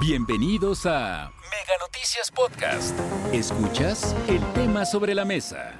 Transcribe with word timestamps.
Bienvenidos 0.00 0.86
a 0.86 1.32
Mega 1.50 1.74
Noticias 1.80 2.30
Podcast. 2.30 2.96
Escuchas 3.32 4.14
el 4.28 4.40
tema 4.52 4.84
sobre 4.84 5.12
la 5.12 5.24
mesa. 5.24 5.74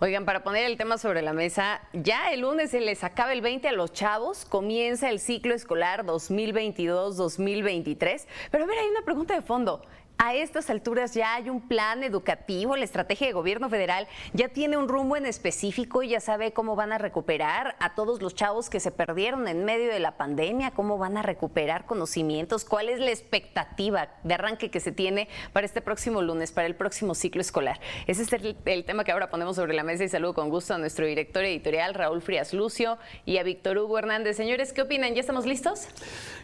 Oigan, 0.00 0.24
para 0.24 0.42
poner 0.42 0.64
el 0.64 0.78
tema 0.78 0.96
sobre 0.96 1.20
la 1.20 1.34
mesa, 1.34 1.82
ya 1.92 2.32
el 2.32 2.40
lunes 2.40 2.70
se 2.70 2.80
les 2.80 3.04
acaba 3.04 3.34
el 3.34 3.42
20 3.42 3.68
a 3.68 3.72
los 3.72 3.92
chavos, 3.92 4.46
comienza 4.46 5.10
el 5.10 5.20
ciclo 5.20 5.54
escolar 5.54 6.06
2022-2023. 6.06 8.26
Pero 8.50 8.64
a 8.64 8.66
ver, 8.66 8.78
hay 8.78 8.88
una 8.88 9.02
pregunta 9.02 9.34
de 9.34 9.42
fondo. 9.42 9.82
A 10.22 10.34
estas 10.34 10.68
alturas 10.68 11.14
ya 11.14 11.34
hay 11.34 11.48
un 11.48 11.66
plan 11.66 12.04
educativo, 12.04 12.76
la 12.76 12.84
estrategia 12.84 13.26
de 13.26 13.32
gobierno 13.32 13.70
federal 13.70 14.06
ya 14.34 14.50
tiene 14.50 14.76
un 14.76 14.86
rumbo 14.86 15.16
en 15.16 15.24
específico 15.24 16.02
y 16.02 16.10
ya 16.10 16.20
sabe 16.20 16.52
cómo 16.52 16.76
van 16.76 16.92
a 16.92 16.98
recuperar 16.98 17.74
a 17.80 17.94
todos 17.94 18.20
los 18.20 18.34
chavos 18.34 18.68
que 18.68 18.80
se 18.80 18.90
perdieron 18.90 19.48
en 19.48 19.64
medio 19.64 19.90
de 19.90 19.98
la 19.98 20.18
pandemia, 20.18 20.72
cómo 20.72 20.98
van 20.98 21.16
a 21.16 21.22
recuperar 21.22 21.86
conocimientos, 21.86 22.66
cuál 22.66 22.90
es 22.90 23.00
la 23.00 23.08
expectativa 23.08 24.10
de 24.22 24.34
arranque 24.34 24.70
que 24.70 24.78
se 24.78 24.92
tiene 24.92 25.26
para 25.54 25.64
este 25.64 25.80
próximo 25.80 26.20
lunes, 26.20 26.52
para 26.52 26.66
el 26.66 26.74
próximo 26.74 27.14
ciclo 27.14 27.40
escolar. 27.40 27.80
Ese 28.06 28.20
es 28.20 28.30
el, 28.66 28.84
tema 28.84 29.04
que 29.04 29.12
ahora 29.12 29.30
ponemos 29.30 29.56
sobre 29.56 29.72
la 29.72 29.84
mesa 29.84 30.04
y 30.04 30.10
saludo 30.10 30.34
con 30.34 30.50
gusto 30.50 30.74
a 30.74 30.78
nuestro 30.78 31.06
director 31.06 31.42
editorial 31.44 31.94
Raúl 31.94 32.20
Frías 32.20 32.52
Lucio 32.52 32.98
y 33.24 33.38
a 33.38 33.42
Víctor 33.42 33.78
Hugo 33.78 33.98
Hernández. 33.98 34.36
Señores, 34.36 34.74
¿qué 34.74 34.82
opinan? 34.82 35.14
¿Ya 35.14 35.20
estamos 35.22 35.46
listos? 35.46 35.86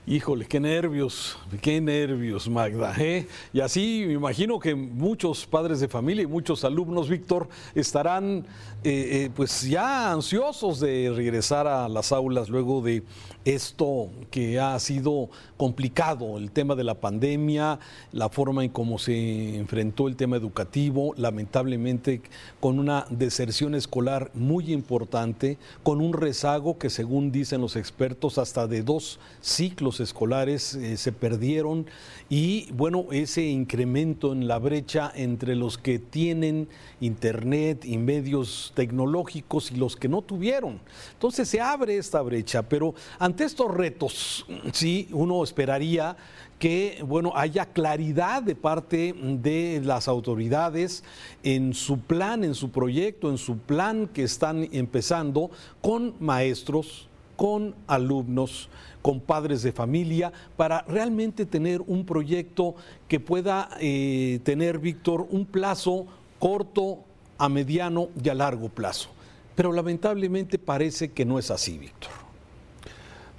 Híjole, 0.07 0.47
qué 0.47 0.61
nervios, 0.61 1.39
qué 1.61 1.79
nervios, 1.79 2.49
Magda. 2.49 2.95
¿eh? 2.99 3.27
Así 3.67 4.05
me 4.07 4.13
imagino 4.15 4.59
que 4.61 4.75
muchos 4.75 5.45
padres 5.45 5.81
de 5.81 5.89
familia 5.89 6.23
y 6.23 6.27
muchos 6.27 6.65
alumnos, 6.65 7.09
Víctor, 7.09 7.49
estarán 7.75 8.47
eh, 8.85 9.25
eh, 9.25 9.31
pues 9.35 9.63
ya 9.63 10.13
ansiosos 10.13 10.79
de 10.79 11.13
regresar 11.15 11.67
a 11.67 11.89
las 11.89 12.13
aulas 12.13 12.49
luego 12.49 12.81
de 12.81 13.03
esto 13.45 14.11
que 14.31 14.59
ha 14.59 14.79
sido 14.81 15.31
complicado, 15.57 16.37
el 16.37 16.51
tema 16.51 16.75
de 16.75 16.85
la 16.85 16.95
pandemia, 16.95 17.79
la 18.13 18.29
forma 18.29 18.65
en 18.65 18.71
cómo 18.71 18.99
se 18.99 19.57
enfrentó 19.57 20.09
el 20.09 20.17
tema 20.17 20.37
educativo, 20.37 21.15
lamentablemente 21.17 22.23
con 22.61 22.79
una 22.79 23.07
deserción 23.09 23.75
escolar 23.75 24.31
muy 24.35 24.73
importante, 24.73 25.59
con 25.83 26.01
un 26.01 26.13
rezago 26.13 26.77
que 26.77 26.91
según 26.91 27.31
dicen 27.31 27.61
los 27.61 27.77
expertos 27.77 28.39
hasta 28.39 28.67
de 28.67 28.83
dos 28.83 29.21
ciclos 29.41 30.01
escolares 30.01 30.75
eh, 30.75 30.97
se 30.97 31.13
perdieron. 31.13 31.87
Y 32.29 32.71
bueno, 32.73 33.07
ese 33.13 33.49
incremento 33.57 34.33
en 34.33 34.47
la 34.47 34.59
brecha 34.59 35.11
entre 35.15 35.57
los 35.57 35.79
que 35.79 35.99
tienen 35.99 36.69
internet 37.01 37.85
y 37.85 37.99
medios 37.99 38.73
tecnológicos 38.75 39.73
y 39.73 39.77
los 39.77 39.97
que 39.97 40.09
no 40.09 40.23
tuvieron. 40.23 40.79
Entonces 41.15 41.49
se 41.49 41.61
abre 41.61 41.97
esta 41.97 42.23
brecha, 42.23 42.63
pero 42.63 42.95
ante 43.19 43.45
estos 43.45 43.73
retos, 43.73 44.47
sí, 44.73 45.09
uno 45.11 45.43
esperaría 45.43 46.17
que 46.59 47.03
bueno, 47.05 47.33
haya 47.35 47.67
claridad 47.67 48.43
de 48.43 48.55
parte 48.55 49.15
de 49.15 49.81
las 49.85 50.09
autoridades 50.09 51.05
en 51.43 51.75
su 51.75 51.99
plan, 51.99 52.45
en 52.45 52.55
su 52.55 52.71
proyecto, 52.71 53.31
en 53.31 53.39
su 53.39 53.59
plan 53.59 54.09
que 54.09 54.23
están 54.23 54.69
empezando 54.73 55.51
con 55.81 56.15
maestros, 56.21 57.09
con 57.37 57.75
alumnos, 57.87 58.69
con 59.03 59.21
padres 59.21 59.63
de 59.63 59.73
familia, 59.73 60.33
para 60.57 60.83
realmente 60.83 61.47
tener 61.47 61.81
un 61.83 62.05
proyecto 62.05 62.75
que 63.09 63.21
pueda 63.21 63.69
eh, 63.81 64.41
tener, 64.43 64.79
Víctor, 64.79 65.27
un 65.31 65.47
plazo 65.47 66.07
corto, 66.39 67.05
a 67.39 67.49
mediano 67.49 68.09
y 68.23 68.29
a 68.29 68.35
largo 68.35 68.69
plazo. 68.69 69.11
Pero 69.55 69.73
lamentablemente 69.73 70.59
parece 70.59 71.13
que 71.13 71.25
no 71.25 71.39
es 71.39 71.51
así, 71.51 71.79
Víctor. 71.79 72.11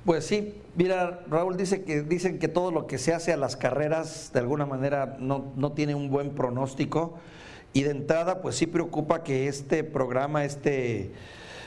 Pues 0.06 0.26
sí, 0.26 0.54
mira, 0.76 1.23
Raúl 1.30 1.58
dice 1.58 1.84
que 1.84 2.02
dicen 2.02 2.39
que 2.39 2.48
todo 2.48 2.72
lo 2.72 2.88
que 2.88 2.98
se 2.98 3.14
hace 3.14 3.34
a 3.34 3.38
las 3.38 3.58
carreras 3.58 4.32
de 4.34 4.39
alguna 4.39 4.66
manera 4.66 5.17
no, 5.20 5.52
no 5.58 5.73
tiene 5.73 5.95
un 5.95 6.09
buen 6.09 6.30
pronóstico. 6.30 7.16
Y 7.73 7.83
de 7.83 7.92
entrada, 7.92 8.42
pues 8.42 8.55
sí 8.55 8.67
preocupa 8.67 9.22
que 9.22 9.48
este 9.48 9.83
programa, 9.83 10.45
este 10.45 11.11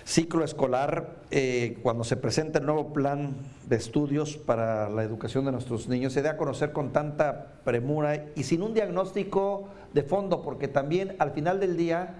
ciclo 0.04 0.44
escolar, 0.44 1.16
eh, 1.30 1.78
cuando 1.82 2.04
se 2.04 2.16
presenta 2.16 2.58
el 2.58 2.66
nuevo 2.66 2.92
plan 2.92 3.36
de 3.66 3.76
estudios 3.76 4.36
para 4.36 4.88
la 4.88 5.02
educación 5.02 5.44
de 5.44 5.52
nuestros 5.52 5.88
niños, 5.88 6.12
se 6.12 6.22
dé 6.22 6.28
a 6.28 6.36
conocer 6.36 6.72
con 6.72 6.92
tanta 6.92 7.46
premura 7.64 8.26
y 8.34 8.44
sin 8.44 8.62
un 8.62 8.74
diagnóstico 8.74 9.68
de 9.92 10.02
fondo, 10.02 10.42
porque 10.42 10.68
también 10.68 11.16
al 11.18 11.32
final 11.32 11.60
del 11.60 11.76
día, 11.76 12.14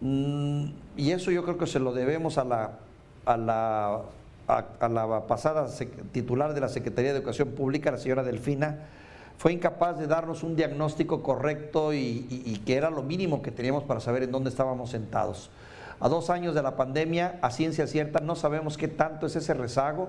mm, 0.00 0.64
y 0.96 1.10
eso 1.10 1.30
yo 1.30 1.42
creo 1.42 1.58
que 1.58 1.66
se 1.66 1.80
lo 1.80 1.92
debemos 1.92 2.38
a 2.38 2.44
la, 2.44 2.78
a 3.26 3.36
la, 3.36 4.02
a, 4.46 4.88
la 4.88 5.26
pasada 5.26 5.68
titular 6.12 6.54
de 6.54 6.60
la 6.60 6.68
Secretaría 6.68 7.12
de 7.12 7.18
Educación 7.18 7.48
Pública, 7.50 7.90
la 7.90 7.98
señora 7.98 8.22
Delfina, 8.22 8.86
fue 9.36 9.52
incapaz 9.54 9.98
de 9.98 10.06
darnos 10.06 10.42
un 10.42 10.54
diagnóstico 10.54 11.22
correcto 11.22 11.94
y 11.94 12.62
que 12.66 12.74
era 12.74 12.90
lo 12.90 13.02
mínimo 13.02 13.40
que 13.40 13.50
teníamos 13.50 13.84
para 13.84 13.98
saber 13.98 14.22
en 14.22 14.32
dónde 14.32 14.50
estábamos 14.50 14.90
sentados. 14.90 15.50
A 16.00 16.08
dos 16.08 16.30
años 16.30 16.54
de 16.54 16.62
la 16.62 16.76
pandemia, 16.76 17.38
a 17.42 17.50
ciencia 17.50 17.86
cierta, 17.86 18.20
no 18.20 18.34
sabemos 18.34 18.78
qué 18.78 18.88
tanto 18.88 19.26
es 19.26 19.36
ese 19.36 19.52
rezago, 19.52 20.08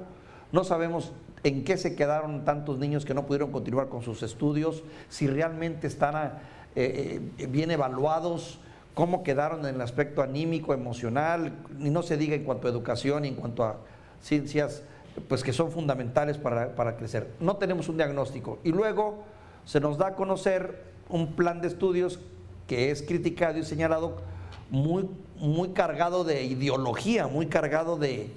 no 0.53 0.63
sabemos 0.63 1.11
en 1.43 1.63
qué 1.65 1.75
se 1.75 1.95
quedaron 1.95 2.45
tantos 2.45 2.79
niños 2.79 3.03
que 3.03 3.13
no 3.13 3.25
pudieron 3.25 3.51
continuar 3.51 3.89
con 3.89 4.01
sus 4.01 4.23
estudios, 4.23 4.83
si 5.09 5.27
realmente 5.27 5.87
están 5.87 6.39
eh, 6.75 7.21
eh, 7.37 7.47
bien 7.47 7.71
evaluados, 7.71 8.59
cómo 8.93 9.21
quedaron 9.23 9.65
en 9.65 9.75
el 9.75 9.81
aspecto 9.81 10.21
anímico, 10.21 10.73
emocional, 10.73 11.53
y 11.79 11.89
no 11.89 12.03
se 12.03 12.15
diga 12.15 12.35
en 12.35 12.45
cuanto 12.45 12.67
a 12.67 12.71
educación 12.71 13.25
y 13.25 13.29
en 13.29 13.35
cuanto 13.35 13.65
a 13.65 13.77
ciencias 14.21 14.83
pues 15.27 15.43
que 15.43 15.51
son 15.51 15.71
fundamentales 15.71 16.37
para, 16.37 16.73
para 16.73 16.95
crecer. 16.95 17.31
No 17.41 17.57
tenemos 17.57 17.89
un 17.89 17.97
diagnóstico. 17.97 18.59
Y 18.63 18.71
luego 18.71 19.23
se 19.65 19.81
nos 19.81 19.97
da 19.97 20.07
a 20.07 20.15
conocer 20.15 20.83
un 21.09 21.33
plan 21.33 21.59
de 21.59 21.67
estudios 21.67 22.19
que 22.67 22.91
es 22.91 23.01
criticado 23.01 23.57
y 23.57 23.63
señalado 23.63 24.21
muy, 24.71 25.07
muy 25.37 25.69
cargado 25.69 26.23
de 26.23 26.43
ideología, 26.45 27.27
muy 27.27 27.45
cargado 27.47 27.97
de, 27.97 28.31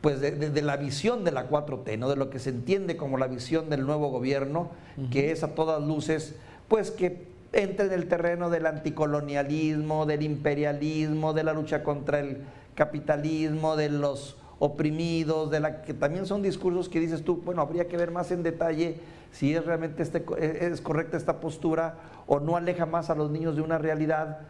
pues 0.00 0.20
de, 0.20 0.62
la 0.62 0.76
visión 0.76 1.24
de 1.24 1.32
la 1.32 1.50
4T, 1.50 1.98
¿no? 1.98 2.08
de 2.08 2.16
lo 2.16 2.30
que 2.30 2.38
se 2.38 2.50
entiende 2.50 2.96
como 2.96 3.18
la 3.18 3.26
visión 3.26 3.68
del 3.68 3.84
nuevo 3.84 4.08
gobierno, 4.08 4.70
que 5.10 5.32
es 5.32 5.42
a 5.42 5.54
todas 5.54 5.82
luces, 5.82 6.36
pues 6.68 6.90
que 6.90 7.26
entre 7.52 7.86
en 7.86 7.92
el 7.92 8.08
terreno 8.08 8.48
del 8.48 8.66
anticolonialismo, 8.66 10.06
del 10.06 10.22
imperialismo, 10.22 11.34
de 11.34 11.44
la 11.44 11.52
lucha 11.52 11.82
contra 11.82 12.20
el 12.20 12.38
capitalismo, 12.74 13.76
de 13.76 13.90
los 13.90 14.36
oprimidos, 14.58 15.50
de 15.50 15.60
la 15.60 15.82
que 15.82 15.92
también 15.92 16.24
son 16.26 16.40
discursos 16.40 16.88
que 16.88 17.00
dices 17.00 17.24
tú, 17.24 17.42
bueno, 17.44 17.60
habría 17.60 17.88
que 17.88 17.96
ver 17.96 18.12
más 18.12 18.30
en 18.30 18.44
detalle 18.44 19.00
si 19.32 19.54
es 19.54 19.64
realmente 19.64 20.02
este, 20.02 20.24
es 20.38 20.80
correcta 20.80 21.16
esta 21.16 21.40
postura 21.40 21.96
o 22.26 22.38
no 22.38 22.56
aleja 22.56 22.86
más 22.86 23.10
a 23.10 23.14
los 23.14 23.30
niños 23.30 23.56
de 23.56 23.62
una 23.62 23.78
realidad 23.78 24.40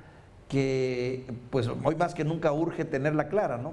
que 0.52 1.24
pues 1.48 1.66
hoy 1.82 1.96
más 1.96 2.12
que 2.12 2.24
nunca 2.24 2.52
urge 2.52 2.84
tenerla 2.84 3.28
clara, 3.28 3.56
¿no? 3.56 3.72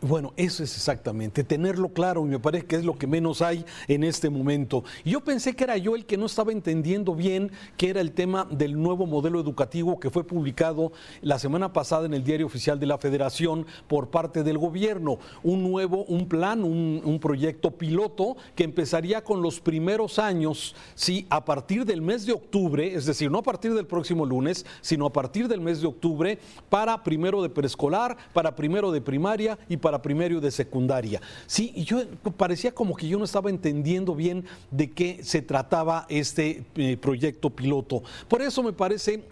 Bueno, 0.00 0.32
eso 0.36 0.62
es 0.62 0.76
exactamente, 0.76 1.42
tenerlo 1.42 1.88
claro 1.88 2.24
y 2.24 2.28
me 2.28 2.38
parece 2.38 2.66
que 2.66 2.76
es 2.76 2.84
lo 2.84 2.96
que 2.96 3.08
menos 3.08 3.42
hay 3.42 3.64
en 3.88 4.04
este 4.04 4.30
momento. 4.30 4.84
Yo 5.04 5.24
pensé 5.24 5.56
que 5.56 5.64
era 5.64 5.76
yo 5.76 5.96
el 5.96 6.06
que 6.06 6.16
no 6.16 6.26
estaba 6.26 6.52
entendiendo 6.52 7.16
bien 7.16 7.50
que 7.76 7.90
era 7.90 8.00
el 8.00 8.12
tema 8.12 8.46
del 8.48 8.80
nuevo 8.80 9.06
modelo 9.06 9.40
educativo 9.40 9.98
que 9.98 10.10
fue 10.10 10.22
publicado 10.22 10.92
la 11.20 11.40
semana 11.40 11.72
pasada 11.72 12.06
en 12.06 12.14
el 12.14 12.22
Diario 12.22 12.46
Oficial 12.46 12.78
de 12.78 12.86
la 12.86 12.98
Federación 12.98 13.66
por 13.88 14.08
parte 14.08 14.44
del 14.44 14.56
gobierno. 14.56 15.18
Un 15.42 15.68
nuevo, 15.68 16.04
un 16.04 16.28
plan, 16.28 16.62
un, 16.62 17.18
proyecto 17.18 17.72
piloto 17.72 18.36
que 18.54 18.62
empezaría 18.62 19.24
con 19.24 19.42
los 19.42 19.58
primeros 19.58 20.20
años, 20.20 20.76
sí, 20.94 21.26
a 21.30 21.44
partir 21.44 21.84
del 21.84 22.00
mes 22.00 22.24
de 22.24 22.32
octubre, 22.32 22.94
es 22.94 23.06
decir, 23.06 23.28
no 23.32 23.38
a 23.38 23.42
partir 23.42 23.74
del 23.74 23.88
próximo 23.88 24.24
lunes, 24.24 24.64
sino 24.80 25.06
a 25.06 25.12
partir 25.12 25.48
del 25.48 25.60
mes 25.60 25.80
de 25.80 25.88
octubre, 25.88 26.38
para 26.68 27.02
primero 27.02 27.42
de 27.42 27.50
preescolar, 27.50 28.16
para 28.32 28.54
primero 28.54 28.92
de 28.92 29.00
primaria 29.00 29.58
y 29.68 29.76
para 29.78 29.87
para 29.88 30.02
primero 30.02 30.38
de 30.38 30.50
secundaria. 30.50 31.18
Sí, 31.46 31.72
yo 31.82 32.02
parecía 32.36 32.74
como 32.74 32.94
que 32.94 33.08
yo 33.08 33.16
no 33.16 33.24
estaba 33.24 33.48
entendiendo 33.48 34.14
bien 34.14 34.44
de 34.70 34.90
qué 34.90 35.20
se 35.22 35.40
trataba 35.40 36.04
este 36.10 36.64
eh, 36.76 36.98
proyecto 36.98 37.48
piloto. 37.48 38.02
Por 38.28 38.42
eso 38.42 38.62
me 38.62 38.74
parece 38.74 39.24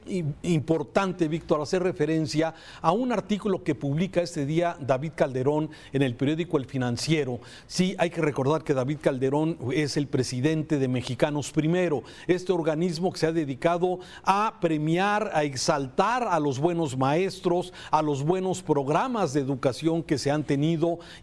importante, 0.42 1.28
Víctor, 1.28 1.60
hacer 1.60 1.82
referencia 1.82 2.54
a 2.80 2.90
un 2.92 3.12
artículo 3.12 3.62
que 3.62 3.74
publica 3.74 4.22
este 4.22 4.46
día 4.46 4.78
David 4.80 5.12
Calderón 5.14 5.68
en 5.92 6.00
el 6.00 6.14
periódico 6.14 6.56
El 6.56 6.64
Financiero. 6.64 7.38
Sí, 7.66 7.94
hay 7.98 8.08
que 8.08 8.22
recordar 8.22 8.64
que 8.64 8.72
David 8.72 9.00
Calderón 9.02 9.58
es 9.74 9.98
el 9.98 10.06
presidente 10.06 10.78
de 10.78 10.88
Mexicanos 10.88 11.52
Primero, 11.52 12.02
este 12.28 12.54
organismo 12.54 13.12
que 13.12 13.18
se 13.18 13.26
ha 13.26 13.32
dedicado 13.32 13.98
a 14.24 14.54
premiar, 14.58 15.32
a 15.34 15.44
exaltar 15.44 16.26
a 16.26 16.40
los 16.40 16.58
buenos 16.58 16.96
maestros, 16.96 17.74
a 17.90 18.00
los 18.00 18.24
buenos 18.24 18.62
programas 18.62 19.34
de 19.34 19.40
educación 19.40 20.02
que 20.02 20.16
se 20.16 20.30
han 20.30 20.45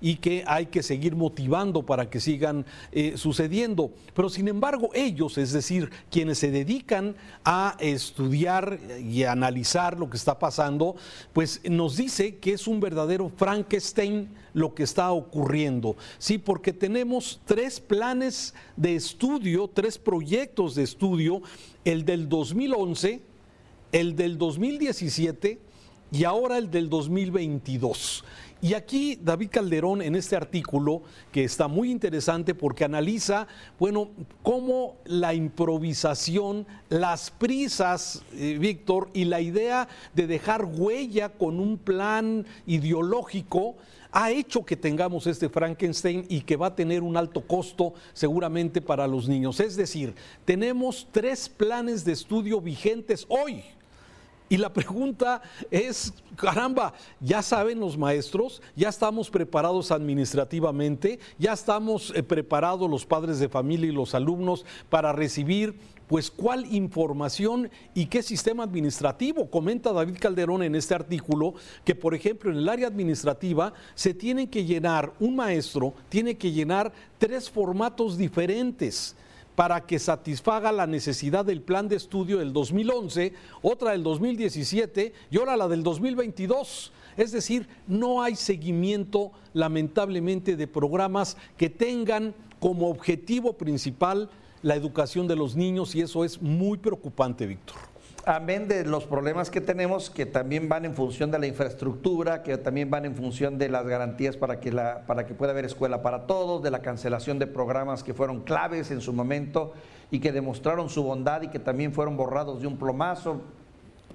y 0.02 0.16
que 0.16 0.44
hay 0.48 0.68
que 0.68 0.84
seguir 0.84 1.16
motivando 1.16 1.86
para 1.86 2.10
que 2.10 2.20
sigan 2.20 2.66
eh, 2.92 3.14
sucediendo. 3.16 3.92
Pero 4.14 4.30
sin 4.30 4.48
embargo, 4.48 4.90
ellos, 4.94 5.38
es 5.38 5.52
decir, 5.52 5.90
quienes 6.12 6.40
se 6.40 6.52
dedican 6.52 7.16
a 7.44 7.76
estudiar 7.80 8.80
y 9.00 9.24
analizar 9.24 9.98
lo 9.98 10.10
que 10.10 10.18
está 10.18 10.38
pasando, 10.40 10.96
pues 11.34 11.62
nos 11.70 11.98
dice 11.98 12.38
que 12.38 12.54
es 12.54 12.68
un 12.68 12.80
verdadero 12.80 13.30
Frankenstein 13.30 14.30
lo 14.54 14.74
que 14.74 14.84
está 14.84 15.12
ocurriendo. 15.12 15.96
Sí, 16.18 16.38
porque 16.38 16.74
tenemos 16.74 17.40
tres 17.46 17.80
planes 17.80 18.54
de 18.76 18.96
estudio, 18.96 19.70
tres 19.74 19.98
proyectos 19.98 20.76
de 20.76 20.84
estudio, 20.84 21.42
el 21.86 22.06
del 22.06 22.30
2011, 22.30 23.22
el 23.92 24.16
del 24.16 24.38
2017 24.38 25.60
y 26.12 26.24
ahora 26.26 26.58
el 26.58 26.70
del 26.70 26.90
2022. 26.90 28.24
Y 28.64 28.76
aquí 28.76 29.20
David 29.22 29.50
Calderón 29.52 30.02
en 30.02 30.16
este 30.16 30.38
artículo, 30.38 31.02
que 31.34 31.44
está 31.44 31.68
muy 31.68 31.92
interesante 31.92 32.56
porque 32.56 32.86
analiza, 32.86 33.46
bueno, 33.78 34.12
cómo 34.42 34.96
la 35.04 35.34
improvisación, 35.34 36.66
las 36.88 37.30
prisas, 37.30 38.24
eh, 38.32 38.58
Víctor, 38.58 39.10
y 39.14 39.26
la 39.26 39.42
idea 39.42 39.90
de 40.14 40.28
dejar 40.28 40.64
huella 40.64 41.28
con 41.28 41.60
un 41.60 41.78
plan 41.78 42.46
ideológico, 42.66 43.76
ha 44.14 44.32
hecho 44.32 44.64
que 44.64 44.78
tengamos 44.78 45.28
este 45.28 45.50
Frankenstein 45.50 46.26
y 46.30 46.40
que 46.40 46.56
va 46.56 46.68
a 46.68 46.76
tener 46.76 47.04
un 47.04 47.18
alto 47.18 47.42
costo 47.42 47.96
seguramente 48.14 48.80
para 48.80 49.08
los 49.08 49.28
niños. 49.28 49.60
Es 49.60 49.76
decir, 49.76 50.16
tenemos 50.46 51.10
tres 51.12 51.50
planes 51.50 52.06
de 52.06 52.14
estudio 52.14 52.62
vigentes 52.62 53.26
hoy 53.28 53.62
y 54.50 54.58
la 54.58 54.72
pregunta 54.72 55.42
es, 55.72 56.14
caramba, 56.36 56.94
ya 57.20 57.42
saben 57.42 57.80
los 57.80 57.98
maestros, 57.98 58.62
ya 58.76 58.90
estamos 58.90 59.30
preparados 59.30 59.92
administrativamente, 59.92 61.20
ya 61.40 61.54
estamos 61.54 62.12
eh, 62.16 62.24
preparados 62.24 62.90
los 62.90 63.06
padres 63.06 63.40
de 63.40 63.50
familia 63.50 63.90
y 63.90 63.94
los 63.94 64.14
alumnos 64.14 64.66
para 64.90 65.12
recibir 65.14 65.76
pues 66.08 66.30
cuál 66.30 66.72
información 66.74 67.72
y 67.96 68.06
qué 68.06 68.22
sistema 68.22 68.64
administrativo. 68.64 69.50
Comenta 69.50 69.92
David 69.92 70.18
Calderón 70.20 70.62
en 70.62 70.76
este 70.76 70.94
artículo 70.94 71.56
que, 71.84 71.96
por 71.96 72.14
ejemplo, 72.14 72.52
en 72.52 72.58
el 72.58 72.70
área 72.70 72.88
administrativa 72.88 73.74
se 73.96 74.14
tiene 74.14 74.50
que 74.50 74.66
llenar, 74.66 75.14
un 75.20 75.36
maestro 75.36 75.94
tiene 76.10 76.36
que 76.36 76.52
llenar 76.52 76.92
tres 77.18 77.50
formatos 77.50 78.18
diferentes 78.18 79.16
para 79.56 79.86
que 79.86 80.00
satisfaga 80.00 80.72
la 80.72 80.88
necesidad 80.88 81.46
del 81.46 81.62
plan 81.62 81.88
de 81.88 81.96
estudio 81.96 82.40
del 82.40 82.54
2011, 82.54 83.34
otra 83.62 83.92
del 83.92 84.04
2017 84.04 85.14
y 85.30 85.38
ahora 85.38 85.58
la 85.58 85.68
del 85.68 85.84
2022. 85.84 86.92
Es 87.18 87.32
decir, 87.32 87.68
no 87.88 88.24
hay 88.24 88.36
seguimiento, 88.36 89.32
lamentablemente, 89.54 90.56
de 90.56 90.68
programas 90.68 91.38
que 91.58 91.70
tengan 91.70 92.34
como 92.60 92.90
objetivo 92.90 93.54
principal 93.54 94.30
la 94.64 94.76
educación 94.76 95.28
de 95.28 95.36
los 95.36 95.56
niños 95.56 95.94
y 95.94 96.02
eso 96.02 96.24
es 96.24 96.42
muy 96.42 96.78
preocupante, 96.78 97.46
Víctor 97.46 97.93
amén 98.26 98.68
de 98.68 98.86
los 98.86 99.06
problemas 99.06 99.50
que 99.50 99.62
tenemos, 99.62 100.10
que 100.10 100.26
también 100.26 100.70
van 100.70 100.86
en 100.86 100.96
función 100.96 101.32
de 101.32 101.40
la 101.40 101.48
infraestructura, 101.48 102.42
que 102.44 102.58
también 102.58 102.90
van 102.90 103.06
en 103.06 103.16
función 103.16 103.58
de 103.58 103.70
las 103.70 103.86
garantías 103.86 104.38
para 104.38 104.60
que, 104.60 104.72
la, 104.72 105.06
para 105.06 105.26
que 105.26 105.34
pueda 105.34 105.52
haber 105.52 105.66
escuela 105.66 106.02
para 106.02 106.26
todos, 106.26 106.64
de 106.64 106.72
la 106.72 106.82
cancelación 106.82 107.40
de 107.40 107.48
programas 107.48 108.04
que 108.04 108.14
fueron 108.14 108.42
claves 108.42 108.92
en 108.92 109.02
su 109.02 109.14
momento 109.14 109.74
y 110.12 110.20
que 110.20 110.32
demostraron 110.32 110.90
su 110.90 111.04
bondad 111.04 111.42
y 111.42 111.50
que 111.50 111.60
también 111.60 111.94
fueron 111.94 112.16
borrados 112.16 112.62
de 112.62 112.68
un 112.68 112.78
plomazo, 112.78 113.42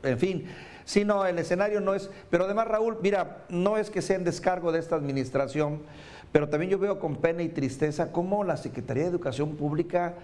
en 0.02 0.18
fin. 0.18 0.46
Si 0.84 1.04
no, 1.04 1.26
el 1.26 1.38
escenario 1.38 1.80
no 1.80 1.94
es, 1.94 2.10
pero 2.30 2.46
además 2.46 2.68
Raúl, 2.68 2.98
mira, 3.02 3.44
no 3.50 3.76
es 3.76 3.90
que 3.90 4.00
sea 4.00 4.16
en 4.16 4.24
descargo 4.24 4.72
de 4.72 4.78
esta 4.78 4.96
administración, 4.96 5.82
pero 6.32 6.48
también 6.48 6.70
yo 6.70 6.78
veo 6.78 6.98
con 6.98 7.16
pena 7.16 7.42
y 7.42 7.48
tristeza 7.50 8.10
cómo 8.10 8.42
la 8.42 8.56
Secretaría 8.56 9.02
de 9.02 9.10
Educación 9.10 9.56
Pública 9.56 10.14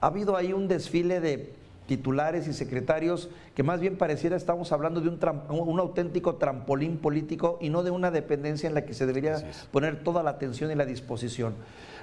ha 0.00 0.06
habido 0.06 0.36
ahí 0.36 0.52
un 0.52 0.68
desfile 0.68 1.20
de 1.20 1.54
titulares 1.90 2.46
y 2.46 2.52
secretarios, 2.52 3.30
que 3.56 3.64
más 3.64 3.80
bien 3.80 3.98
pareciera 3.98 4.36
estamos 4.36 4.70
hablando 4.70 5.00
de 5.00 5.08
un, 5.08 5.18
un, 5.48 5.80
auténtico 5.80 6.36
trampolín 6.36 6.98
político 6.98 7.58
y 7.60 7.68
no 7.68 7.82
de 7.82 7.90
una 7.90 8.12
dependencia 8.12 8.68
en 8.68 8.74
la 8.74 8.84
que 8.84 8.94
se 8.94 9.06
debería 9.06 9.42
poner 9.72 10.04
toda 10.04 10.22
la 10.22 10.30
atención 10.30 10.70
y 10.70 10.76
la 10.76 10.84
disposición. 10.84 11.54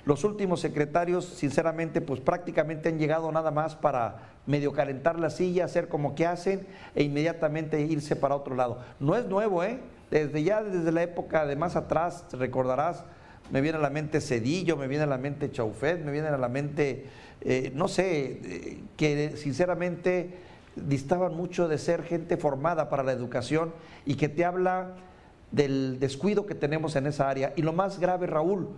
Los 0.04 0.26
últimos 0.26 0.60
secretarios, 0.60 1.24
sinceramente, 1.24 2.02
pues 2.02 2.20
prácticamente 2.20 2.90
han 2.90 3.00
llegado 3.00 3.32
nada 3.32 3.50
más 3.50 3.78
para 3.78 4.34
medio 4.46 4.74
calentar 4.74 5.18
la 5.18 5.30
silla, 5.30 5.64
hacer 5.64 5.88
como 5.88 6.16
que 6.16 6.26
hacen 6.26 6.68
e 6.94 7.04
inmediatamente 7.04 7.80
irse 7.80 8.18
para 8.18 8.36
otro 8.36 8.56
lado. 8.56 8.80
No 9.00 9.16
es 9.16 9.26
nuevo, 9.28 9.64
¿eh? 9.64 9.80
Desde 10.12 10.44
ya, 10.44 10.64
desde 10.64 10.92
la 10.92 11.04
época 11.04 11.46
de 11.46 11.56
más 11.56 11.78
atrás, 11.78 12.26
recordarás, 12.34 13.06
me 13.52 13.62
viene 13.62 13.78
a 13.78 13.82
la 13.82 13.90
mente 13.90 14.22
Cedillo, 14.22 14.78
me 14.78 14.88
viene 14.88 15.04
a 15.04 15.08
la 15.08 15.18
mente 15.18 15.52
Chaufet, 15.52 16.04
me 16.04 16.12
viene 16.12 16.28
a 16.28 16.38
la 16.38 16.50
mente 16.50 17.06
eh, 17.42 17.72
no 17.76 17.88
sé, 17.88 18.40
eh, 18.44 18.80
que 18.96 19.38
sinceramente 19.38 20.32
distaban 20.76 21.36
mucho 21.36 21.68
de 21.68 21.78
ser 21.78 22.04
gente 22.04 22.38
formada 22.38 22.90
para 22.90 23.04
la 23.04 23.12
educación 23.12 23.74
y 24.06 24.16
que 24.16 24.30
te 24.30 24.44
habla 24.44 24.96
del 25.52 26.00
descuido 26.00 26.46
que 26.46 26.56
tenemos 26.56 26.96
en 26.96 27.08
esa 27.08 27.30
área. 27.30 27.54
Y 27.56 27.62
lo 27.62 27.74
más 27.74 28.00
grave, 28.00 28.28
Raúl, 28.28 28.70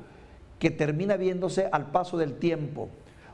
que 0.59 0.71
termina 0.71 1.17
viéndose 1.17 1.69
al 1.71 1.91
paso 1.91 2.17
del 2.17 2.33
tiempo. 2.33 2.89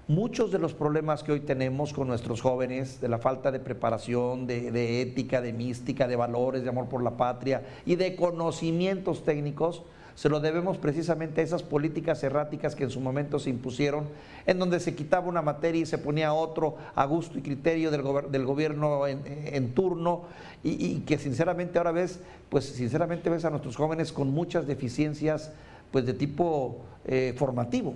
Muchos 0.07 0.52
de 0.52 0.60
los 0.60 0.75
problemas 0.75 1.24
que 1.24 1.31
hoy 1.31 1.40
tenemos 1.40 1.92
con 1.92 2.07
nuestros 2.07 2.40
jóvenes, 2.40 3.02
de 3.02 3.07
la 3.07 3.18
falta 3.18 3.52
de 3.52 3.60
preparación, 3.60 4.46
de, 4.46 5.02
ética, 5.02 5.42
de 5.42 5.52
mística, 5.52 6.07
de 6.07 6.16
valores, 6.16 6.62
de 6.62 6.69
amor 6.69 6.86
por 6.86 7.02
la 7.02 7.18
patria 7.18 7.63
y 7.88 7.96
de 7.96 8.16
conocimientos 8.16 9.25
técnicos, 9.25 9.81
se 10.13 10.30
lo 10.30 10.40
debemos 10.40 10.78
precisamente 10.78 11.42
a 11.42 11.44
esas 11.44 11.63
políticas 11.63 12.24
erráticas 12.24 12.75
que 12.75 12.84
en 12.84 12.92
su 12.92 13.02
momento 13.02 13.40
se 13.40 13.50
impusieron, 13.50 14.06
en 14.46 14.60
donde 14.60 14.80
se 14.80 14.94
quitaba 14.94 15.28
una 15.28 15.42
materia 15.42 15.81
y 15.81 15.88
se 15.88 15.98
ponía 15.98 16.34
otro 16.34 16.78
a 16.94 17.04
gusto 17.06 17.40
y 17.40 17.42
criterio 17.42 17.90
del, 17.90 18.04
del 18.30 18.46
gobierno 18.46 19.08
en, 19.08 19.74
turno, 19.74 20.25
y, 20.63 21.00
que 21.00 21.18
sinceramente 21.18 21.80
ahora 21.80 21.92
ves, 21.92 22.19
pues 22.50 22.66
sinceramente 22.66 23.31
ves 23.31 23.44
a 23.44 23.50
nuestros 23.50 23.75
jóvenes 23.75 24.13
con 24.13 24.30
muchas 24.30 24.68
deficiencias 24.68 25.51
pues 25.90 26.06
de 26.06 26.13
tipo 26.13 26.78
eh, 27.06 27.34
formativo. 27.36 27.96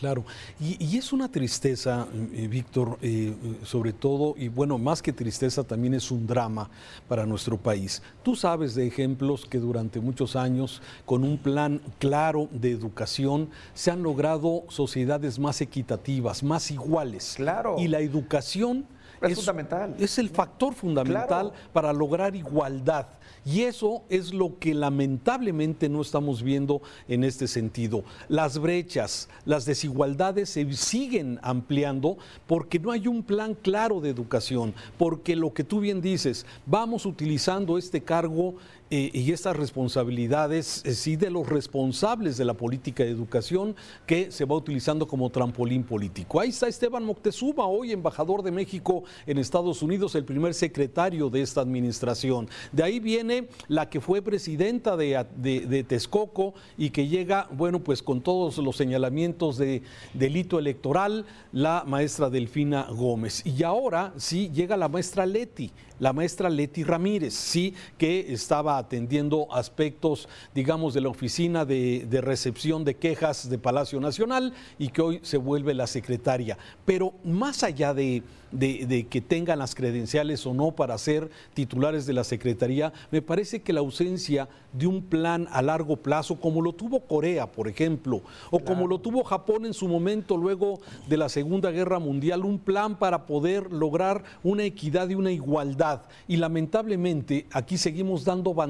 Claro, 0.00 0.24
y, 0.58 0.96
es 0.96 1.12
una 1.12 1.30
tristeza, 1.30 2.08
eh, 2.32 2.48
Víctor, 2.48 2.96
eh, 3.02 3.34
sobre 3.64 3.92
todo, 3.92 4.34
y 4.34 4.48
bueno, 4.48 4.78
más 4.78 5.02
que 5.02 5.12
tristeza, 5.12 5.62
también 5.62 5.92
es 5.92 6.10
un 6.10 6.26
drama 6.26 6.70
para 7.06 7.26
nuestro 7.26 7.58
país. 7.58 8.02
Tú 8.22 8.34
sabes 8.34 8.74
de 8.74 8.86
ejemplos 8.86 9.44
que 9.44 9.58
durante 9.58 10.00
muchos 10.00 10.36
años, 10.36 10.80
con 11.04 11.22
un 11.22 11.36
plan 11.36 11.82
claro 11.98 12.48
de 12.50 12.70
educación, 12.70 13.50
se 13.74 13.90
han 13.90 14.02
logrado 14.02 14.64
sociedades 14.68 15.38
más 15.38 15.60
equitativas, 15.60 16.42
más 16.42 16.70
iguales. 16.70 17.34
Claro. 17.36 17.76
Y 17.78 17.88
la 17.88 18.00
educación 18.00 18.86
es, 19.22 19.36
fundamental. 19.36 19.94
Es 19.98 20.18
el 20.18 20.28
factor 20.28 20.74
fundamental 20.74 21.52
para 21.72 21.92
lograr 21.92 22.34
igualdad. 22.34 23.06
Y 23.44 23.62
eso 23.62 24.02
es 24.08 24.34
lo 24.34 24.58
que 24.58 24.74
lamentablemente 24.74 25.88
no 25.88 26.02
estamos 26.02 26.42
viendo 26.42 26.82
en 27.08 27.24
este 27.24 27.48
sentido. 27.48 28.04
Las 28.28 28.58
brechas, 28.58 29.28
las 29.44 29.64
desigualdades 29.64 30.50
se 30.50 30.70
siguen 30.74 31.38
ampliando 31.42 32.18
porque 32.46 32.78
no 32.78 32.90
hay 32.90 33.06
un 33.06 33.22
plan 33.22 33.54
claro 33.54 34.00
de 34.00 34.10
educación, 34.10 34.74
porque 34.98 35.36
lo 35.36 35.54
que 35.54 35.64
tú 35.64 35.80
bien 35.80 36.00
dices, 36.00 36.44
vamos 36.66 37.06
utilizando 37.06 37.78
este 37.78 38.02
cargo 38.02 38.56
eh, 38.92 39.08
y 39.14 39.30
estas 39.30 39.56
responsabilidades, 39.56 40.82
eh, 40.84 40.94
sí, 40.94 41.14
de 41.14 41.30
los 41.30 41.48
responsables 41.48 42.36
de 42.36 42.44
la 42.44 42.54
política 42.54 43.04
de 43.04 43.10
educación 43.10 43.76
que 44.04 44.32
se 44.32 44.44
va 44.44 44.56
utilizando 44.56 45.06
como 45.06 45.30
trampolín 45.30 45.84
político. 45.84 46.40
Ahí 46.40 46.48
está 46.48 46.66
Esteban 46.66 47.04
Moctezuma, 47.04 47.66
hoy 47.66 47.92
embajador 47.92 48.42
de 48.42 48.50
México 48.50 49.04
en 49.28 49.38
Estados 49.38 49.82
Unidos, 49.82 50.16
el 50.16 50.24
primer 50.24 50.54
secretario 50.54 51.30
de 51.30 51.40
esta 51.40 51.60
administración. 51.60 52.48
De 52.72 52.82
ahí 52.82 52.98
viene 52.98 53.46
la 53.68 53.88
que 53.88 54.00
fue 54.00 54.22
presidenta 54.22 54.96
de, 54.96 55.24
de, 55.36 55.84
Texcoco 55.84 56.54
y 56.76 56.90
que 56.90 57.06
llega, 57.06 57.48
bueno, 57.52 57.78
pues 57.78 58.02
con 58.02 58.20
todos 58.20 58.58
los 58.58 58.76
señalamientos 58.76 59.56
de 59.56 59.82
delito 60.14 60.58
electoral, 60.58 61.26
la 61.52 61.84
maestra 61.86 62.28
Delfina 62.28 62.88
Gómez. 62.90 63.46
Y 63.46 63.62
ahora 63.62 64.12
sí 64.16 64.50
llega 64.52 64.76
la 64.76 64.88
maestra 64.88 65.26
Leti, 65.26 65.70
la 66.00 66.12
maestra 66.12 66.50
Leti 66.50 66.82
Ramírez, 66.82 67.34
sí, 67.34 67.74
que 67.96 68.32
estaba 68.32 68.79
atendiendo 68.80 69.46
aspectos, 69.52 70.28
digamos, 70.54 70.94
de 70.94 71.00
la 71.00 71.08
oficina 71.08 71.64
de, 71.64 72.06
recepción 72.20 72.84
de 72.84 72.96
quejas 72.96 73.48
de 73.48 73.58
Palacio 73.58 74.00
Nacional 74.00 74.52
y 74.78 74.88
que 74.88 75.02
hoy 75.02 75.20
se 75.22 75.36
vuelve 75.36 75.74
la 75.74 75.86
secretaria. 75.86 76.58
Pero 76.84 77.14
más 77.24 77.62
allá 77.62 77.94
de, 77.94 78.22
de, 78.52 79.06
que 79.08 79.20
tengan 79.20 79.58
las 79.58 79.74
credenciales 79.74 80.46
o 80.46 80.54
no 80.54 80.72
para 80.72 80.98
ser 80.98 81.30
titulares 81.54 82.06
de 82.06 82.12
la 82.12 82.24
Secretaría, 82.24 82.92
me 83.10 83.22
parece 83.22 83.62
que 83.62 83.72
la 83.72 83.80
ausencia 83.80 84.48
de 84.72 84.86
un 84.86 85.02
plan 85.02 85.48
a 85.50 85.62
largo 85.62 85.96
plazo, 85.96 86.40
como 86.40 86.62
lo 86.62 86.72
tuvo 86.72 87.00
Corea, 87.00 87.50
por 87.50 87.68
ejemplo, 87.68 88.22
o 88.50 88.60
como 88.60 88.86
lo 88.86 88.98
tuvo 88.98 89.24
Japón 89.24 89.66
en 89.66 89.74
su 89.74 89.88
momento 89.88 90.36
luego 90.36 90.80
de 91.08 91.16
la 91.16 91.28
Segunda 91.28 91.70
Guerra 91.70 91.98
Mundial, 91.98 92.44
un 92.44 92.58
plan 92.58 92.98
para 92.98 93.26
poder 93.26 93.72
lograr 93.72 94.22
una 94.42 94.64
equidad 94.64 95.08
y 95.08 95.14
una 95.14 95.32
igualdad. 95.32 96.02
Y 96.28 96.36
lamentablemente 96.36 97.46
aquí 97.52 97.78
seguimos 97.78 98.24
dando 98.24 98.54
banderas 98.54 98.69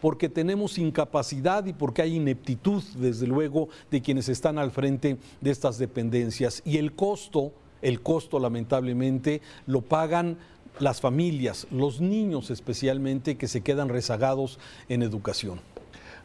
porque 0.00 0.28
tenemos 0.28 0.78
incapacidad 0.78 1.64
y 1.66 1.72
porque 1.72 2.02
hay 2.02 2.16
ineptitud, 2.16 2.82
desde 2.96 3.26
luego, 3.26 3.68
de 3.90 4.02
quienes 4.02 4.28
están 4.28 4.58
al 4.58 4.70
frente 4.70 5.18
de 5.40 5.50
estas 5.50 5.78
dependencias. 5.78 6.62
Y 6.64 6.78
el 6.78 6.94
costo, 6.94 7.52
el 7.82 8.02
costo 8.02 8.38
lamentablemente, 8.38 9.40
lo 9.66 9.80
pagan 9.80 10.38
las 10.80 11.00
familias, 11.00 11.66
los 11.70 12.00
niños 12.00 12.50
especialmente, 12.50 13.36
que 13.36 13.48
se 13.48 13.62
quedan 13.62 13.88
rezagados 13.88 14.58
en 14.88 15.02
educación. 15.02 15.60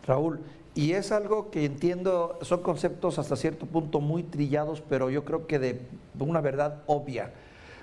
Raúl, 0.05 0.39
y 0.75 0.93
es 0.93 1.11
algo 1.11 1.51
que 1.51 1.65
entiendo, 1.65 2.37
son 2.41 2.61
conceptos 2.61 3.19
hasta 3.19 3.35
cierto 3.35 3.65
punto 3.65 3.99
muy 3.99 4.23
trillados, 4.23 4.81
pero 4.81 5.09
yo 5.09 5.23
creo 5.23 5.47
que 5.47 5.59
de 5.59 5.81
una 6.19 6.41
verdad 6.41 6.81
obvia. 6.87 7.31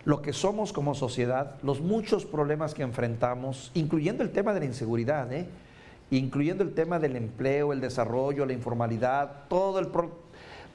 Lo 0.05 0.23
que 0.23 0.33
somos 0.33 0.73
como 0.73 0.95
sociedad, 0.95 1.57
los 1.63 1.81
muchos 1.81 2.25
problemas 2.25 2.75
que 2.75 2.83
enfrentamos, 2.83 3.71
incluyendo 3.75 4.23
el 4.23 4.31
tema 4.31 4.55
de 4.55 4.61
la 4.61 4.67
inseguridad, 4.67 5.31
¿eh? 5.33 5.47
incluyendo 6.11 6.65
el 6.65 6.73
tema 6.73 6.99
del 6.99 7.17
empleo, 7.17 7.73
el 7.73 7.81
desarrollo, 7.81 8.47
la 8.47 8.53
informalidad, 8.53 9.45
todo 9.49 9.79
el 9.79 9.89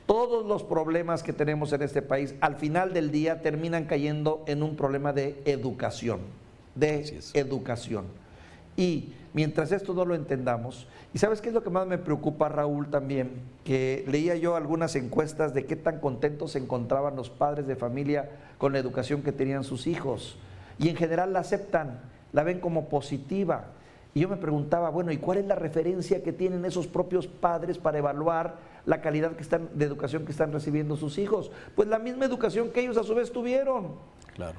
todos 0.05 0.46
los 0.46 0.62
problemas 0.62 1.24
que 1.24 1.34
tenemos 1.34 1.74
en 1.74 1.82
este 1.82 2.03
país, 2.03 2.36
al 2.39 2.58
final 2.58 2.94
del 2.94 3.10
día 3.12 3.41
terminan 3.41 3.86
cayendo 3.86 4.44
en 4.46 4.62
un 4.62 4.75
problema 4.75 5.13
de 5.13 5.41
educación, 5.46 6.20
de 6.75 7.20
educación. 7.34 8.05
Y 8.77 9.13
mientras 9.34 9.72
esto 9.72 9.94
no 9.94 10.05
lo 10.05 10.15
entendamos, 10.15 10.88
y 11.13 11.17
sabes 11.17 11.39
qué 11.39 11.48
es 11.48 11.55
lo 11.55 11.63
que 11.63 11.70
más 11.70 11.88
me 11.88 11.98
preocupa, 11.98 12.50
Raúl, 12.50 12.89
también, 12.89 13.41
que 13.63 14.03
leía 14.08 14.36
yo 14.36 14.55
algunas 14.55 14.96
encuestas 14.96 15.53
de 15.53 15.65
qué 15.65 15.75
tan 15.75 16.00
contentos 16.00 16.51
se 16.51 16.60
encontraban 16.60 17.15
los 17.15 17.29
padres 17.29 17.67
de 17.67 17.75
familia 17.77 18.29
con 18.58 18.74
la 18.74 18.79
educación 18.79 19.22
que 19.22 19.32
tenían 19.32 19.63
sus 19.63 19.88
hijos. 19.88 20.38
Y 20.77 20.89
en 20.89 20.98
general 20.98 21.32
la 21.32 21.39
aceptan, 21.39 22.01
la 22.34 22.44
ven 22.44 22.60
como 22.60 22.89
positiva. 22.89 23.67
Y 24.13 24.22
yo 24.22 24.29
me 24.29 24.38
preguntaba, 24.38 24.89
bueno, 24.89 25.12
¿y 25.12 25.17
cuál 25.17 25.38
es 25.38 25.46
la 25.46 25.55
referencia 25.55 26.22
que 26.22 26.34
tienen 26.34 26.65
esos 26.65 26.88
propios 26.88 27.27
padres 27.27 27.77
para 27.77 27.98
evaluar 27.98 28.55
la 28.86 29.01
calidad 29.01 29.32
de 29.32 29.86
educación 29.86 30.25
que 30.25 30.32
están 30.32 30.51
recibiendo 30.51 30.98
sus 30.98 31.17
hijos? 31.17 31.51
Pues 31.75 31.88
la 31.88 32.00
misma 32.00 32.25
educación 32.25 32.72
que 32.72 32.82
ellos 32.82 32.98
a 32.98 33.03
su 33.03 33.15
vez 33.15 33.32
tuvieron. 33.32 33.94
Claro. 34.34 34.58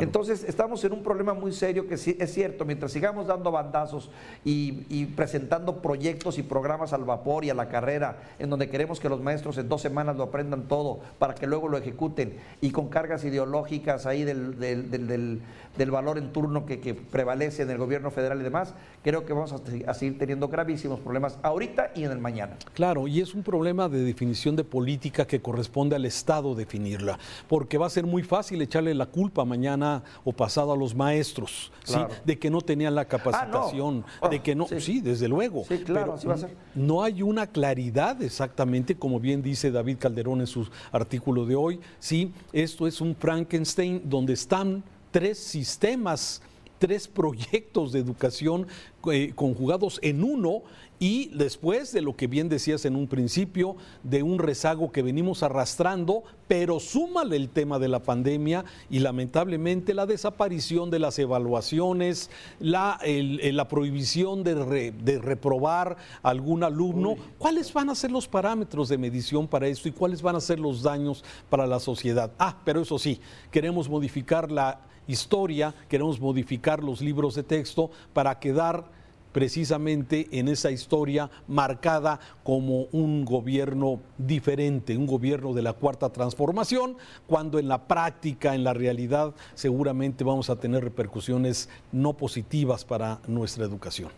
Entonces 0.00 0.44
estamos 0.44 0.84
en 0.84 0.92
un 0.92 1.02
problema 1.02 1.34
muy 1.34 1.52
serio 1.52 1.86
que 1.86 1.96
sí, 1.96 2.16
es 2.20 2.32
cierto, 2.32 2.64
mientras 2.64 2.92
sigamos 2.92 3.26
dando 3.26 3.50
bandazos 3.50 4.10
y, 4.44 5.06
presentando 5.16 5.80
proyectos 5.80 6.38
y 6.38 6.42
programas 6.42 6.92
al 6.92 7.04
vapor 7.04 7.44
y 7.44 7.50
a 7.50 7.54
la 7.54 7.68
carrera, 7.68 8.18
en 8.38 8.50
donde 8.50 8.68
queremos 8.68 9.00
que 9.00 9.08
los 9.08 9.20
maestros 9.20 9.58
en 9.58 9.68
dos 9.68 9.80
semanas 9.80 10.16
lo 10.16 10.24
aprendan 10.24 10.68
todo 10.68 11.00
para 11.18 11.34
que 11.34 11.46
luego 11.46 11.68
lo 11.68 11.78
ejecuten 11.78 12.36
y 12.60 12.70
con 12.70 12.88
cargas 12.88 13.24
ideológicas 13.24 14.06
ahí 14.06 14.24
del, 14.24 14.58
del, 14.58 15.90
valor 15.90 16.18
en 16.18 16.32
turno 16.32 16.66
que, 16.66 16.78
prevalece 16.94 17.62
en 17.62 17.70
el 17.70 17.78
gobierno 17.78 18.10
federal 18.10 18.40
y 18.40 18.44
demás, 18.44 18.74
creo 19.02 19.24
que 19.24 19.32
vamos 19.32 19.52
a, 19.52 19.90
a 19.90 19.94
seguir 19.94 20.18
teniendo 20.18 20.48
gravísimos 20.48 21.00
problemas 21.00 21.38
ahorita 21.42 21.92
y 21.94 22.04
en 22.04 22.12
el 22.12 22.18
mañana. 22.18 22.56
Claro, 22.74 23.08
y 23.08 23.20
es 23.20 23.34
un 23.34 23.42
problema 23.42 23.88
de 23.88 24.00
definición 24.00 24.56
de 24.56 24.64
política 24.64 25.26
que 25.26 25.40
corresponde 25.40 25.96
al 25.96 26.04
Estado 26.04 26.54
definirla, 26.54 27.18
porque 27.48 27.78
va 27.78 27.86
a 27.86 27.90
ser 27.90 28.04
muy 28.04 28.22
fácil 28.22 28.60
echarle 28.60 28.94
la 28.94 29.06
culpa 29.06 29.44
mañana 29.44 29.77
o 30.24 30.32
pasado 30.32 30.72
a 30.72 30.76
los 30.76 30.94
maestros, 30.94 31.72
¿sí? 31.84 31.98
de 32.24 32.38
que 32.38 32.50
no 32.50 32.60
tenían 32.60 32.94
la 32.94 33.04
capacitación, 33.04 34.04
ah, 34.20 34.28
de 34.28 34.40
que 34.40 34.54
no, 34.54 34.66
sí. 34.78 35.00
desde 35.00 35.28
luego. 35.28 35.64
Sí, 35.68 35.78
claro, 35.78 36.14
así 36.14 36.26
va 36.26 36.34
a 36.34 36.38
ser. 36.38 36.56
No 36.74 37.02
hay 37.02 37.22
una 37.22 37.46
claridad 37.46 38.20
exactamente, 38.22 38.96
como 38.96 39.20
bien 39.20 39.42
dice 39.42 39.70
David 39.70 39.98
Calderón 39.98 40.40
en 40.40 40.46
su 40.46 40.68
artículo 40.92 41.46
de 41.46 41.56
hoy, 41.56 41.80
sí, 41.98 42.32
esto 42.52 42.86
es 42.86 43.00
un 43.00 43.14
Frankenstein 43.14 44.02
donde 44.04 44.32
están 44.34 44.82
tres 45.10 45.38
sistemas 45.38 46.42
tres 46.78 47.08
proyectos 47.08 47.92
de 47.92 47.98
educación 47.98 48.66
eh, 49.10 49.32
conjugados 49.34 50.00
en 50.02 50.24
uno 50.24 50.62
y 51.00 51.28
después 51.28 51.92
de 51.92 52.02
lo 52.02 52.16
que 52.16 52.26
bien 52.26 52.48
decías 52.48 52.84
en 52.84 52.96
un 52.96 53.06
principio, 53.06 53.76
de 54.02 54.22
un 54.24 54.38
rezago 54.38 54.90
que 54.90 55.02
venimos 55.02 55.42
arrastrando, 55.42 56.24
pero 56.48 56.80
súmale 56.80 57.36
el 57.36 57.48
tema 57.48 57.78
de 57.78 57.88
la 57.88 58.02
pandemia 58.02 58.64
y 58.90 58.98
lamentablemente 58.98 59.94
la 59.94 60.06
desaparición 60.06 60.90
de 60.90 60.98
las 60.98 61.18
evaluaciones, 61.18 62.30
la, 62.58 62.98
la 63.04 63.68
prohibición 63.68 64.42
de, 64.42 64.90
de, 64.90 65.18
reprobar 65.20 65.96
algún 66.22 66.64
alumno. 66.64 67.16
¿Cuáles 67.38 67.72
van 67.72 67.90
a 67.90 67.94
ser 67.94 68.10
los 68.10 68.26
parámetros 68.26 68.88
de 68.88 68.98
medición 68.98 69.46
para 69.46 69.68
esto 69.68 69.88
y 69.88 69.92
cuáles 69.92 70.22
van 70.22 70.34
a 70.36 70.40
ser 70.40 70.58
los 70.58 70.82
daños 70.82 71.24
para 71.48 71.66
la 71.66 71.78
sociedad? 71.78 72.32
Ah, 72.38 72.56
pero 72.64 72.80
eso 72.80 72.98
sí, 72.98 73.20
queremos 73.52 73.88
modificar 73.88 74.50
la 74.50 74.80
historia, 75.06 75.74
queremos 75.88 76.20
modificar 76.20 76.82
los 76.82 77.00
libros 77.00 77.34
de 77.34 77.42
texto 77.42 77.90
para 78.12 78.38
quedar 78.38 78.97
precisamente 79.38 80.26
en 80.32 80.48
esa 80.48 80.72
historia 80.72 81.30
marcada 81.46 82.18
como 82.42 82.86
un 82.90 83.24
gobierno 83.24 84.00
diferente, 84.18 84.96
un 84.96 85.06
gobierno 85.06 85.54
de 85.54 85.62
la 85.62 85.74
cuarta 85.74 86.08
transformación, 86.08 86.96
cuando 87.28 87.60
en 87.60 87.68
la 87.68 87.86
práctica, 87.86 88.56
en 88.56 88.64
la 88.64 88.74
realidad, 88.74 89.32
seguramente 89.54 90.24
vamos 90.24 90.50
a 90.50 90.56
tener 90.56 90.82
repercusiones 90.82 91.68
no 91.92 92.14
positivas 92.14 92.84
para 92.84 93.20
nuestra 93.28 93.64
educación. 93.64 94.10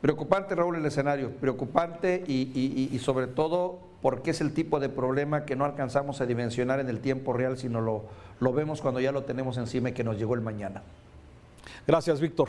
Preocupante, 0.00 0.56
Raúl, 0.56 0.74
el 0.74 0.86
escenario, 0.86 1.30
preocupante 1.30 2.24
y, 2.26 2.98
sobre 3.00 3.28
todo 3.28 3.78
porque 4.02 4.32
es 4.32 4.40
el 4.40 4.52
tipo 4.52 4.80
de 4.80 4.88
problema 4.88 5.44
que 5.44 5.54
no 5.54 5.64
alcanzamos 5.64 6.20
a 6.20 6.26
dimensionar 6.26 6.80
en 6.80 6.88
el 6.88 6.98
tiempo 6.98 7.32
real, 7.32 7.58
sino 7.58 7.80
lo, 7.80 8.06
lo 8.40 8.52
vemos 8.52 8.80
cuando 8.80 8.98
ya 8.98 9.12
lo 9.12 9.22
tenemos 9.22 9.56
encima 9.56 9.90
y 9.90 9.92
que 9.92 10.02
nos 10.02 10.18
llegó 10.18 10.34
el 10.34 10.40
mañana. 10.40 10.82
Gracias, 11.86 12.20
Víctor. 12.20 12.48